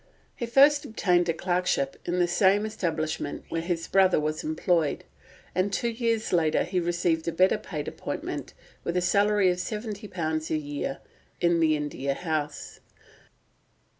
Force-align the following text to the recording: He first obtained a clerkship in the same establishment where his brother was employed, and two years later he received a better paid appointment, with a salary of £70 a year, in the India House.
He 0.35 0.47
first 0.47 0.83
obtained 0.83 1.29
a 1.29 1.33
clerkship 1.33 1.95
in 2.05 2.17
the 2.17 2.27
same 2.27 2.65
establishment 2.65 3.43
where 3.49 3.61
his 3.61 3.87
brother 3.87 4.19
was 4.19 4.43
employed, 4.43 5.03
and 5.53 5.71
two 5.71 5.89
years 5.91 6.33
later 6.33 6.63
he 6.63 6.79
received 6.79 7.27
a 7.27 7.31
better 7.31 7.59
paid 7.59 7.87
appointment, 7.87 8.55
with 8.83 8.97
a 8.97 9.01
salary 9.01 9.51
of 9.51 9.57
£70 9.59 10.49
a 10.49 10.57
year, 10.57 11.01
in 11.39 11.59
the 11.59 11.75
India 11.75 12.15
House. 12.15 12.79